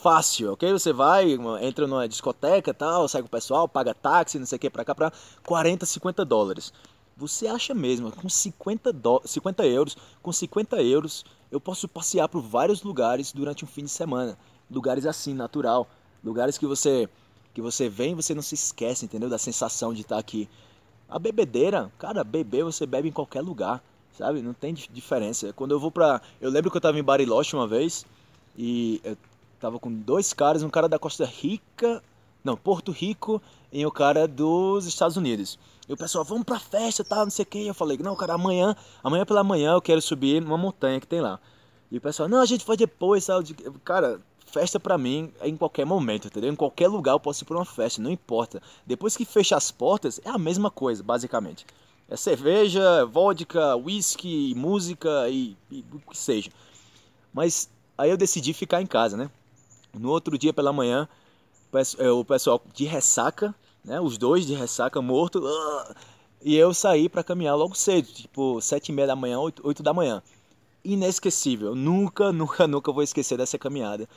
[0.02, 0.72] Fácil, ok?
[0.72, 4.60] Você vai, entra numa discoteca tal, sai com o pessoal, paga táxi, não sei o
[4.60, 5.12] que, pra cá, pra
[5.46, 6.72] 40, 50 dólares.
[7.18, 9.22] Você acha mesmo, com 50, do...
[9.26, 13.90] 50 euros, com 50 euros, eu posso passear por vários lugares durante um fim de
[13.90, 14.38] semana.
[14.72, 15.86] Lugares assim, natural.
[16.24, 17.10] Lugares que você
[17.54, 19.28] que você vem você não se esquece, entendeu?
[19.30, 20.48] Da sensação de estar aqui.
[21.10, 23.84] A bebedeira, cara, beber você bebe em qualquer lugar,
[24.20, 24.42] sabe?
[24.42, 25.54] Não tem diferença.
[25.54, 26.22] Quando eu vou pra.
[26.42, 28.06] Eu lembro que eu tava em Bariloche uma vez
[28.58, 29.18] e eu
[29.60, 32.04] tava com dois caras, um cara da Costa Rica,
[32.44, 35.58] não, Porto Rico e o cara dos Estados Unidos.
[35.88, 37.68] E o pessoal, vamos pra festa, tá, não sei o que.
[37.68, 41.22] Eu falei, não, cara, amanhã, amanhã pela manhã eu quero subir numa montanha que tem
[41.22, 41.40] lá.
[41.90, 43.56] E o pessoal, não, a gente vai depois, sabe?
[43.86, 46.52] Cara, festa pra mim é em qualquer momento, entendeu?
[46.52, 48.62] Em qualquer lugar eu posso ir pra uma festa, não importa.
[48.86, 51.66] Depois que fecha as portas, é a mesma coisa, basicamente.
[52.10, 56.50] É cerveja, vodka, whisky, música e, e o que seja.
[57.34, 59.30] Mas aí eu decidi ficar em casa, né?
[59.94, 61.08] No outro dia pela manhã,
[62.12, 64.00] o pessoal de ressaca né?
[64.00, 65.40] Os dois de ressaca, morto.
[65.40, 65.96] Uh,
[66.44, 69.94] e eu saí para caminhar logo cedo, tipo sete e meia da manhã, oito da
[69.94, 70.22] manhã.
[70.84, 71.76] Inesquecível.
[71.76, 74.08] Nunca, nunca, nunca vou esquecer dessa caminhada.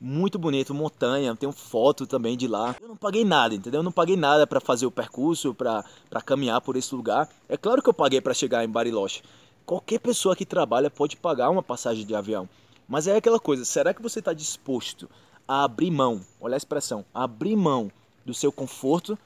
[0.00, 2.76] Muito bonito, montanha, tenho foto também de lá.
[2.80, 3.80] Eu não paguei nada, entendeu?
[3.80, 5.82] Eu não paguei nada para fazer o percurso, para
[6.24, 7.28] caminhar por esse lugar.
[7.48, 9.22] É claro que eu paguei para chegar em Bariloche.
[9.66, 12.48] Qualquer pessoa que trabalha pode pagar uma passagem de avião.
[12.86, 15.10] Mas é aquela coisa, será que você está disposto
[15.46, 16.20] a abrir mão?
[16.40, 17.90] Olha a expressão, abrir mão
[18.24, 19.18] do seu conforto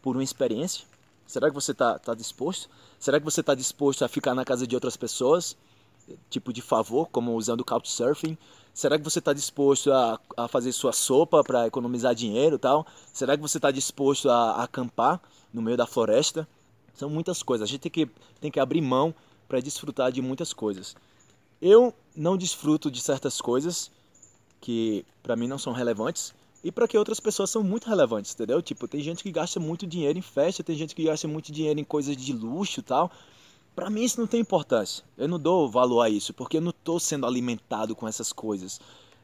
[0.00, 0.86] por uma experiência?
[1.26, 2.70] Será que você está tá disposto?
[2.98, 5.56] Será que você está disposto a ficar na casa de outras pessoas,
[6.30, 8.38] tipo de favor, como usando Couchsurfing?
[8.74, 12.86] Será que você está disposto a, a fazer sua sopa para economizar dinheiro tal?
[13.12, 15.20] Será que você está disposto a, a acampar
[15.52, 16.48] no meio da floresta?
[16.94, 17.68] São muitas coisas.
[17.68, 19.14] A gente tem que, tem que abrir mão
[19.46, 20.96] para desfrutar de muitas coisas.
[21.60, 23.90] Eu não desfruto de certas coisas
[24.60, 26.32] que para mim não são relevantes
[26.64, 28.62] e para que outras pessoas são muito relevantes, entendeu?
[28.62, 31.78] Tipo, tem gente que gasta muito dinheiro em festa, tem gente que gasta muito dinheiro
[31.78, 33.10] em coisas de luxo tal.
[33.74, 35.04] Para mim isso não tem importância.
[35.16, 38.80] Eu não dou valor a isso, porque eu não tô sendo alimentado com essas coisas.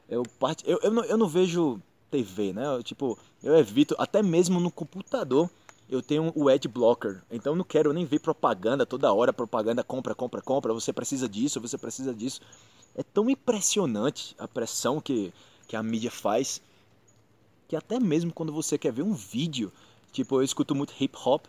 [0.07, 0.63] Eu, part...
[0.65, 2.65] eu, eu, não, eu não vejo TV, né?
[2.65, 5.49] Eu, tipo, eu evito, até mesmo no computador,
[5.89, 7.21] eu tenho o ad blocker.
[7.29, 11.29] Então eu não quero nem ver propaganda toda hora, propaganda compra, compra, compra, você precisa
[11.29, 12.41] disso, você precisa disso.
[12.95, 15.31] É tão impressionante a pressão que,
[15.67, 16.61] que a mídia faz
[17.69, 19.71] que até mesmo quando você quer ver um vídeo,
[20.11, 21.45] tipo, eu escuto muito hip hop,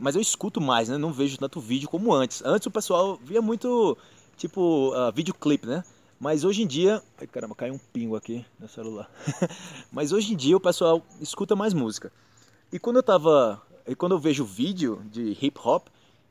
[0.00, 0.96] mas eu escuto mais, né?
[0.96, 2.42] Não vejo tanto vídeo como antes.
[2.44, 3.96] Antes o pessoal via muito,
[4.36, 5.84] tipo, uh, videoclipe, né?
[6.18, 7.02] Mas hoje em dia.
[7.18, 9.10] Ai caramba, caiu um pingo aqui no celular.
[9.92, 12.10] mas hoje em dia o pessoal escuta mais música.
[12.72, 13.62] E quando eu tava.
[13.86, 15.88] E quando eu vejo vídeo de hip hop,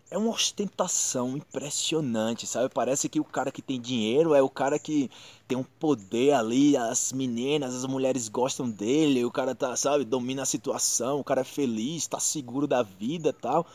[0.10, 2.70] é uma ostentação impressionante, sabe?
[2.70, 5.10] Parece que o cara que tem dinheiro é o cara que
[5.48, 10.44] tem um poder ali, as meninas, as mulheres gostam dele, o cara tá, sabe, domina
[10.44, 13.66] a situação, o cara é feliz, tá seguro da vida, tal.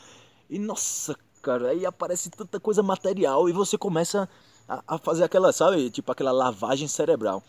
[0.49, 4.29] E nossa, cara, aí aparece tanta coisa material e você começa
[4.69, 7.43] a, a fazer aquela, sabe, tipo aquela lavagem cerebral.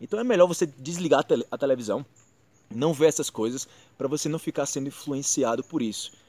[0.00, 2.04] Então é melhor você desligar a, a televisão,
[2.68, 6.23] não ver essas coisas para você não ficar sendo influenciado por isso.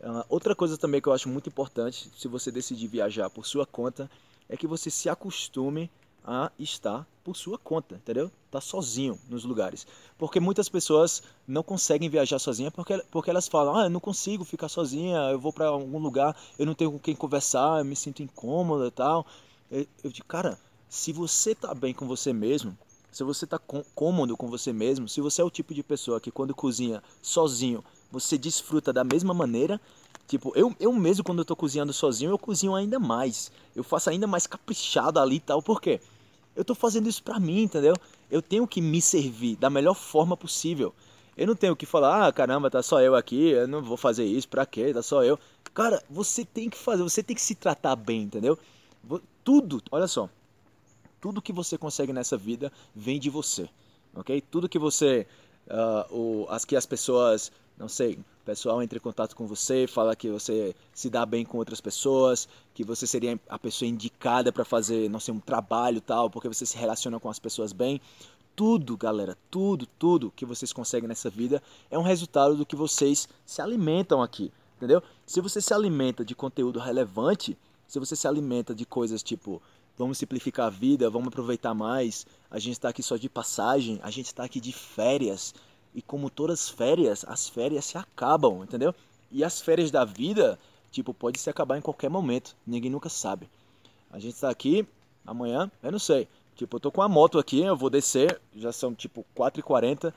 [0.00, 3.66] Uh, outra coisa também que eu acho muito importante, se você decidir viajar por sua
[3.66, 4.10] conta,
[4.48, 5.90] é que você se acostume
[6.24, 8.30] a estar por sua conta, entendeu?
[8.50, 9.86] Tá sozinho nos lugares.
[10.18, 14.44] Porque muitas pessoas não conseguem viajar sozinha porque, porque elas falam: "Ah, eu não consigo
[14.44, 17.96] ficar sozinha, eu vou para algum lugar, eu não tenho com quem conversar, eu me
[17.96, 19.26] sinto incômoda e tal".
[19.70, 20.58] Eu, eu digo: "Cara,
[20.88, 22.76] se você tá bem com você mesmo,
[23.12, 23.58] se você tá
[23.94, 27.84] cômodo com você mesmo, se você é o tipo de pessoa que quando cozinha sozinho
[28.10, 29.80] você desfruta da mesma maneira.
[30.26, 33.50] Tipo, eu, eu mesmo quando eu tô cozinhando sozinho, eu cozinho ainda mais.
[33.74, 35.62] Eu faço ainda mais caprichado ali e tal.
[35.62, 36.00] Por quê?
[36.54, 37.94] Eu tô fazendo isso pra mim, entendeu?
[38.30, 40.94] Eu tenho que me servir da melhor forma possível.
[41.36, 44.24] Eu não tenho que falar, ah, caramba, tá só eu aqui, eu não vou fazer
[44.24, 44.92] isso, pra quê?
[44.92, 45.38] Tá só eu.
[45.72, 48.58] Cara, você tem que fazer, você tem que se tratar bem, entendeu?
[49.42, 50.28] Tudo, olha só.
[51.20, 53.68] Tudo que você consegue nessa vida vem de você,
[54.14, 54.40] ok?
[54.50, 55.26] Tudo que você,
[55.66, 60.16] uh, o, as que as pessoas não sei, pessoal entra em contato com você, fala
[60.16, 64.64] que você se dá bem com outras pessoas, que você seria a pessoa indicada para
[64.64, 68.00] fazer, não sei, um trabalho tal, porque você se relaciona com as pessoas bem.
[68.56, 73.28] Tudo, galera, tudo, tudo que vocês conseguem nessa vida é um resultado do que vocês
[73.46, 75.02] se alimentam aqui, entendeu?
[75.24, 79.62] Se você se alimenta de conteúdo relevante, se você se alimenta de coisas tipo
[79.96, 84.10] vamos simplificar a vida, vamos aproveitar mais, a gente está aqui só de passagem, a
[84.10, 85.54] gente está aqui de férias,
[85.94, 88.94] e como todas as férias, as férias se acabam, entendeu?
[89.30, 90.58] E as férias da vida,
[90.90, 92.56] tipo, pode se acabar em qualquer momento.
[92.66, 93.48] Ninguém nunca sabe.
[94.10, 94.86] A gente está aqui
[95.26, 96.28] amanhã, eu não sei.
[96.56, 100.12] Tipo, eu tô com a moto aqui, eu vou descer, já são tipo 4h40.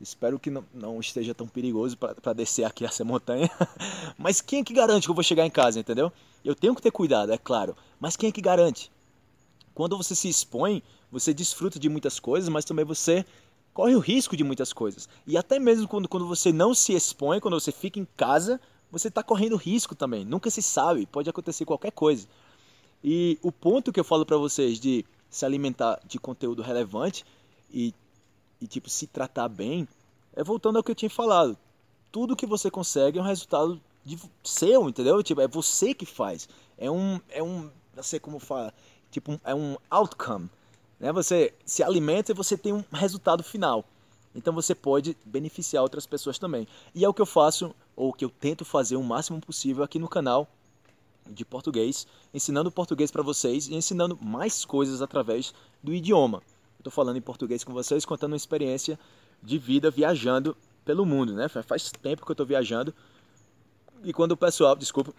[0.00, 3.50] Espero que não, não esteja tão perigoso para descer aqui essa montanha.
[4.18, 6.12] mas quem é que garante que eu vou chegar em casa, entendeu?
[6.44, 7.76] Eu tenho que ter cuidado, é claro.
[7.98, 8.90] Mas quem é que garante?
[9.74, 13.24] Quando você se expõe, você desfruta de muitas coisas, mas também você
[13.80, 15.08] corre o risco de muitas coisas.
[15.26, 18.60] E até mesmo quando, quando você não se expõe, quando você fica em casa,
[18.92, 20.22] você está correndo risco também.
[20.22, 22.28] Nunca se sabe, pode acontecer qualquer coisa.
[23.02, 27.24] E o ponto que eu falo para vocês de se alimentar de conteúdo relevante
[27.72, 27.94] e,
[28.60, 29.88] e tipo se tratar bem
[30.34, 31.56] é voltando ao que eu tinha falado.
[32.12, 35.22] Tudo que você consegue é um resultado de seu, entendeu?
[35.22, 36.46] Tipo, é você que faz.
[36.76, 38.74] É um é um, não sei como fala,
[39.10, 40.50] tipo, é um outcome
[41.00, 41.10] né?
[41.10, 43.84] Você se alimenta e você tem um resultado final.
[44.34, 46.68] Então você pode beneficiar outras pessoas também.
[46.94, 49.98] E é o que eu faço, ou que eu tento fazer o máximo possível aqui
[49.98, 50.46] no canal
[51.26, 56.42] de português, ensinando português para vocês e ensinando mais coisas através do idioma.
[56.78, 58.98] Estou falando em português com vocês, contando uma experiência
[59.42, 61.48] de vida viajando pelo mundo, né?
[61.48, 62.94] Faz tempo que eu estou viajando.
[64.02, 65.12] E quando o pessoal, desculpa,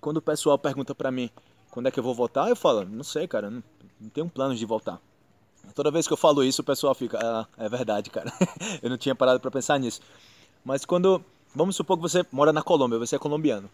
[0.00, 1.30] quando o pessoal pergunta para mim
[1.70, 3.62] quando é que eu vou voltar, eu falo, não sei, cara,
[4.00, 5.00] não tenho planos de voltar.
[5.74, 8.32] Toda vez que eu falo isso, o pessoal fica, ah, é verdade, cara.
[8.82, 10.00] eu não tinha parado para pensar nisso.
[10.64, 11.22] Mas quando,
[11.54, 13.70] vamos supor que você mora na Colômbia, você é colombiano.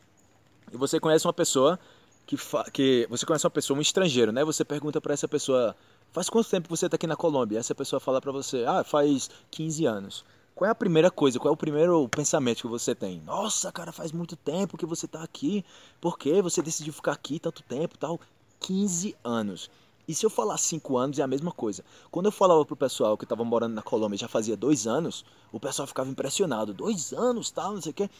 [0.73, 1.79] E você conhece uma pessoa
[2.27, 2.37] que,
[2.73, 4.45] que você conhece uma pessoa, um estrangeiro, né?
[4.45, 5.77] Você pergunta para essa pessoa,
[6.13, 7.59] faz quanto tempo você está aqui na Colômbia?
[7.59, 10.25] Essa pessoa fala para você, ah, faz 15 anos.
[10.55, 13.21] Qual é a primeira coisa, qual é o primeiro pensamento que você tem?
[13.21, 15.65] Nossa, cara, faz muito tempo que você está aqui.
[16.01, 18.19] Por que você decidiu ficar aqui tanto tempo, tal?
[18.61, 19.71] 15 anos.
[20.09, 21.85] E se eu falar cinco anos é a mesma coisa.
[22.11, 25.59] Quando eu falava pro pessoal que estava morando na Colômbia já fazia dois anos, o
[25.59, 26.73] pessoal ficava impressionado.
[26.73, 28.11] Dois anos, tal, não sei o quê.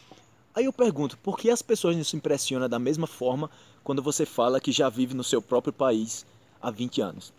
[0.53, 3.49] Aí eu pergunto, por que as pessoas não se impressionam da mesma forma
[3.83, 6.25] quando você fala que já vive no seu próprio país
[6.61, 7.31] há 20 anos?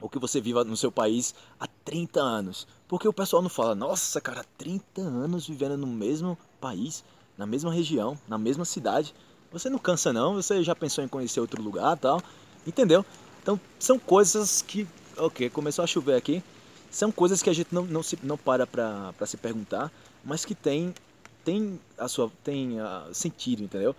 [0.00, 2.66] Ou que você viva no seu país há 30 anos?
[2.86, 7.04] Porque o pessoal não fala, nossa, cara, 30 anos vivendo no mesmo país,
[7.36, 9.14] na mesma região, na mesma cidade.
[9.50, 10.34] Você não cansa não?
[10.34, 12.22] Você já pensou em conhecer outro lugar, tal?
[12.66, 13.04] Entendeu?
[13.44, 16.42] Então, são coisas que, ok, começou a chover aqui,
[16.90, 19.92] são coisas que a gente não, não, se, não para para se perguntar,
[20.24, 20.94] mas que tem,
[21.44, 23.94] tem, a sua, tem a, sentido, entendeu?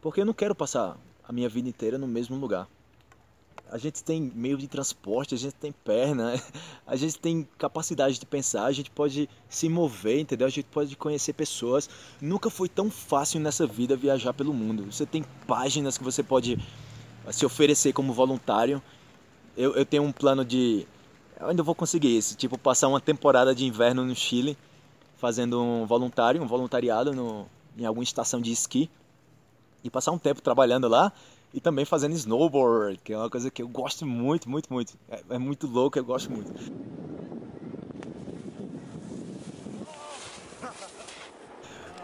[0.00, 2.66] Porque eu não quero passar a minha vida inteira no mesmo lugar.
[3.70, 6.42] A gente tem meio de transporte, a gente tem perna,
[6.86, 10.46] a gente tem capacidade de pensar, a gente pode se mover, entendeu?
[10.46, 11.90] A gente pode conhecer pessoas.
[12.22, 14.90] Nunca foi tão fácil nessa vida viajar pelo mundo.
[14.90, 16.58] Você tem páginas que você pode
[17.30, 18.82] se oferecer como voluntário.
[19.56, 20.86] Eu, eu tenho um plano de.
[21.38, 24.56] Eu ainda vou conseguir isso, tipo, passar uma temporada de inverno no Chile,
[25.16, 28.88] fazendo um voluntário, um voluntariado no, em alguma estação de esqui.
[29.84, 31.12] E passar um tempo trabalhando lá
[31.52, 34.94] e também fazendo snowboard, que é uma coisa que eu gosto muito, muito, muito.
[35.10, 36.52] É, é muito louco, eu gosto muito.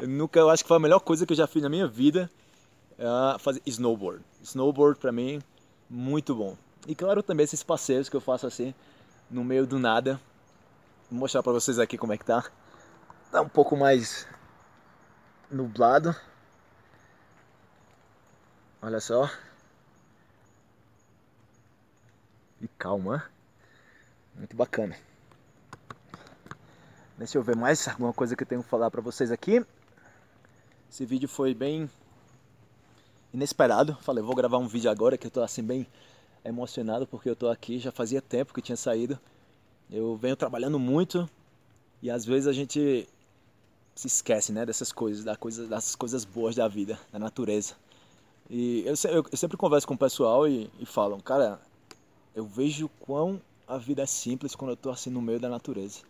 [0.00, 1.86] Eu nunca, eu acho que foi a melhor coisa que eu já fiz na minha
[1.86, 2.30] vida
[2.98, 4.22] é fazer snowboard.
[4.48, 5.40] Snowboard para mim
[5.88, 6.56] muito bom.
[6.86, 8.74] E claro também esses passeios que eu faço assim
[9.30, 10.20] no meio do nada.
[11.10, 12.44] Vou mostrar para vocês aqui como é que tá.
[13.30, 14.26] Tá um pouco mais
[15.50, 16.14] nublado.
[18.80, 19.30] Olha só.
[22.60, 23.24] E calma.
[24.34, 24.96] Muito bacana.
[27.16, 29.64] Deixa eu ver mais alguma coisa que eu tenho que falar para vocês aqui.
[30.88, 31.90] Esse vídeo foi bem
[33.32, 33.96] inesperado.
[34.00, 35.86] Falei, vou gravar um vídeo agora que eu tô assim bem
[36.44, 39.18] emocionado porque eu tô aqui, já fazia tempo que tinha saído.
[39.90, 41.28] Eu venho trabalhando muito
[42.02, 43.08] e às vezes a gente
[43.94, 47.74] se esquece, né, dessas coisas, da coisa, das coisas boas da vida, da natureza.
[48.48, 51.60] E eu, eu, eu sempre converso com o pessoal e, e falam, cara,
[52.34, 56.00] eu vejo quão a vida é simples quando eu tô assim no meio da natureza.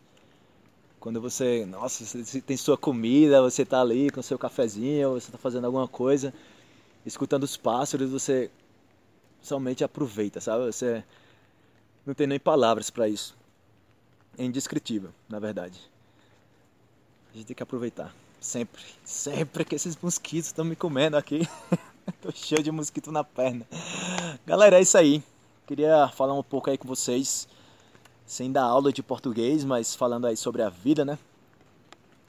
[1.01, 5.39] Quando você, nossa, você tem sua comida, você tá ali com seu cafezinho, você tá
[5.39, 6.35] fazendo alguma coisa
[7.05, 8.51] escutando os pássaros, você
[9.41, 10.67] somente aproveita, sabe?
[10.67, 11.05] Você
[12.07, 13.37] não tem nem palavras para isso.
[14.37, 15.81] É indescritível, na verdade.
[17.33, 18.15] A gente tem que aproveitar.
[18.41, 21.49] Sempre, sempre que esses mosquitos estão me comendo aqui.
[22.23, 23.67] Tô cheio de mosquito na perna.
[24.47, 25.23] Galera, é isso aí.
[25.67, 27.47] Queria falar um pouco aí com vocês,
[28.25, 31.19] sem dar aula de português, mas falando aí sobre a vida, né?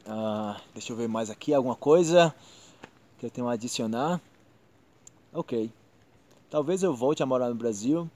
[0.06, 2.36] Ah, deixa eu ver mais aqui, alguma coisa
[3.18, 4.20] que eu tenho a adicionar.
[5.34, 5.72] Ok.
[6.50, 8.10] Talvez eu volte a morar no Brasil,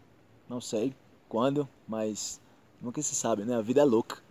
[0.49, 0.95] não sei
[1.30, 2.41] quando, mas
[2.82, 3.56] nunca se sabe, né?
[3.56, 4.21] A vida é louca.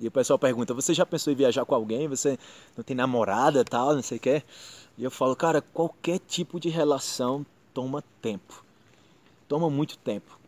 [0.00, 2.08] E o pessoal pergunta: Você já pensou em viajar com alguém?
[2.08, 2.36] Você
[2.76, 4.42] não tem namorada tal, não sei o que?
[4.98, 8.64] E eu falo: Cara, qualquer tipo de relação toma tempo.
[9.46, 10.38] Toma muito tempo.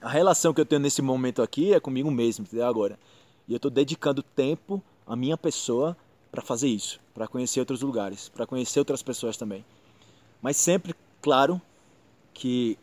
[0.00, 2.66] A relação que eu tenho nesse momento aqui é comigo mesmo, entendeu?
[2.66, 2.98] Agora.
[3.46, 5.96] E eu estou dedicando tempo à minha pessoa
[6.30, 9.64] para fazer isso, para conhecer outros lugares, para conhecer outras pessoas também.
[10.42, 11.62] Mas sempre, claro,
[12.34, 12.76] que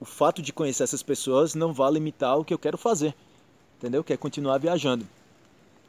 [0.00, 3.14] o fato de conhecer essas pessoas não vai limitar o que eu quero fazer,
[3.78, 4.02] entendeu?
[4.02, 5.06] Que é continuar viajando.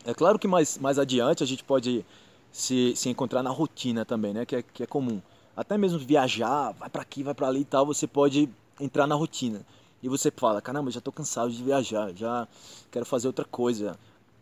[0.05, 2.05] É claro que mais, mais adiante a gente pode
[2.51, 4.45] se, se encontrar na rotina também, né?
[4.45, 5.21] Que é, que é comum.
[5.55, 9.15] Até mesmo viajar, vai para aqui, vai para ali e tal, você pode entrar na
[9.15, 9.65] rotina.
[10.01, 12.45] E você fala, caramba, já tô cansado de viajar, já
[12.91, 13.97] quero fazer outra coisa.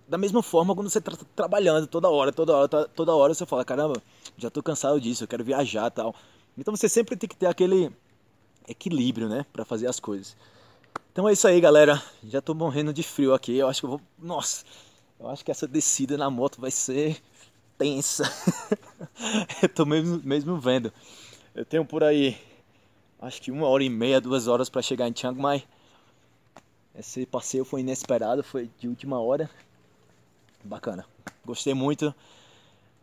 [0.07, 3.63] Da mesma forma quando você está trabalhando toda hora, toda hora, toda hora você fala,
[3.63, 4.01] caramba,
[4.37, 6.15] já tô cansado disso, eu quero viajar tal.
[6.57, 7.91] Então você sempre tem que ter aquele
[8.67, 10.35] equilíbrio, né, para fazer as coisas.
[11.11, 12.01] Então é isso aí, galera.
[12.23, 13.57] Já tô morrendo de frio aqui.
[13.57, 14.63] Eu acho que eu vou, nossa,
[15.19, 17.21] eu acho que essa descida na moto vai ser
[17.77, 18.23] tensa.
[19.61, 20.93] eu tô mesmo, mesmo vendo.
[21.53, 22.37] Eu tenho por aí,
[23.19, 25.63] acho que uma hora e meia, duas horas para chegar em Chiang Mai.
[26.95, 29.49] Esse passeio foi inesperado, foi de última hora.
[30.63, 31.05] Bacana.
[31.45, 32.13] Gostei muito.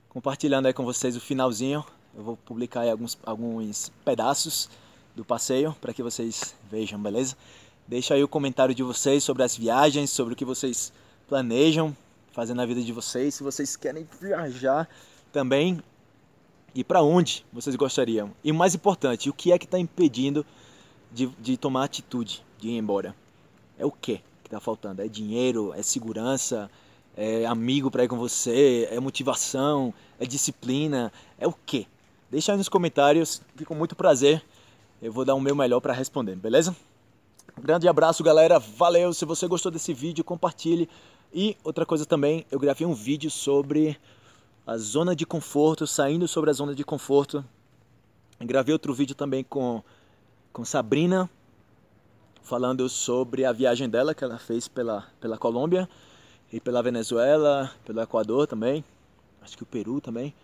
[0.09, 1.85] Compartilhando aí com vocês o finalzinho.
[2.19, 4.69] Eu vou publicar aí alguns, alguns pedaços
[5.15, 7.37] do passeio para que vocês vejam, beleza?
[7.87, 10.93] Deixa aí o comentário de vocês sobre as viagens, sobre o que vocês
[11.29, 11.97] planejam
[12.33, 13.37] fazer na vida de vocês.
[13.37, 14.89] Se vocês querem viajar
[15.33, 15.81] também,
[16.75, 18.33] e para onde vocês gostariam?
[18.43, 20.45] E mais importante, o que é que está impedindo
[21.13, 23.15] de, de tomar atitude, de ir embora?
[23.79, 25.03] É o que que está faltando?
[25.03, 25.73] É dinheiro?
[25.73, 26.69] É segurança?
[27.17, 28.89] É amigo para ir com você?
[28.91, 29.95] É motivação?
[30.19, 31.13] É disciplina?
[31.39, 31.87] É o que?
[32.31, 34.45] Deixa aí nos comentários, fico com muito prazer.
[35.01, 36.77] Eu vou dar o meu melhor para responder, beleza?
[37.59, 38.59] Grande abraço, galera.
[38.59, 39.14] Valeu.
[39.14, 40.91] Se você gostou desse vídeo, compartilhe
[41.33, 43.99] e outra coisa também, eu gravei um vídeo sobre
[44.67, 47.43] a zona de conforto, saindo sobre a zona de conforto.
[48.38, 49.83] Gravei outro vídeo também com,
[50.53, 51.31] com Sabrina,
[52.43, 55.88] falando sobre a viagem dela que ela fez pela, pela Colômbia
[56.53, 58.85] e pela Venezuela, pelo Equador também,
[59.41, 60.35] acho que o Peru também.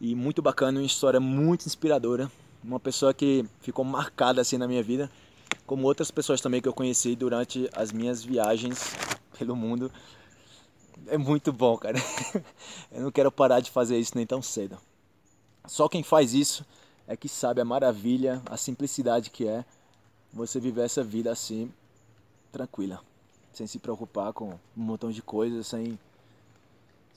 [0.00, 2.30] E muito bacana, uma história muito inspiradora.
[2.64, 5.10] Uma pessoa que ficou marcada assim na minha vida,
[5.66, 8.94] como outras pessoas também que eu conheci durante as minhas viagens
[9.38, 9.92] pelo mundo.
[11.06, 11.98] É muito bom, cara.
[12.90, 14.78] Eu não quero parar de fazer isso nem tão cedo.
[15.66, 16.64] Só quem faz isso
[17.06, 19.64] é que sabe a maravilha, a simplicidade que é
[20.32, 21.72] você viver essa vida assim,
[22.52, 23.00] tranquila,
[23.52, 25.98] sem se preocupar com um montão de coisas, sem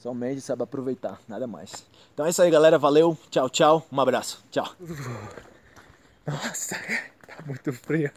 [0.03, 1.85] somente saber aproveitar, nada mais.
[2.13, 2.77] Então é isso aí, galera.
[2.77, 4.69] Valeu, tchau, tchau, um abraço, tchau.
[6.27, 6.75] Nossa,
[7.25, 8.11] tá muito frio.